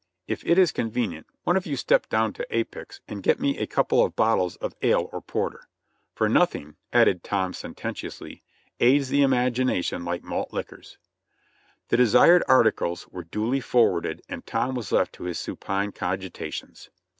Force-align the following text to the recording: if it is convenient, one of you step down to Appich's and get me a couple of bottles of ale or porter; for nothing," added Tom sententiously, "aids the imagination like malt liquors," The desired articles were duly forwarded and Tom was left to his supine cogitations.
if 0.27 0.43
it 0.47 0.57
is 0.57 0.71
convenient, 0.71 1.27
one 1.43 1.55
of 1.55 1.67
you 1.67 1.75
step 1.75 2.09
down 2.09 2.33
to 2.33 2.43
Appich's 2.49 3.01
and 3.07 3.21
get 3.21 3.39
me 3.39 3.59
a 3.59 3.67
couple 3.67 4.03
of 4.03 4.15
bottles 4.15 4.55
of 4.55 4.73
ale 4.81 5.07
or 5.13 5.21
porter; 5.21 5.67
for 6.15 6.27
nothing," 6.27 6.75
added 6.91 7.23
Tom 7.23 7.53
sententiously, 7.53 8.41
"aids 8.79 9.09
the 9.09 9.21
imagination 9.21 10.03
like 10.03 10.23
malt 10.23 10.51
liquors," 10.51 10.97
The 11.89 11.97
desired 11.97 12.41
articles 12.47 13.07
were 13.09 13.25
duly 13.25 13.59
forwarded 13.59 14.23
and 14.27 14.43
Tom 14.43 14.73
was 14.73 14.91
left 14.91 15.13
to 15.13 15.25
his 15.25 15.37
supine 15.37 15.91
cogitations. 15.91 16.89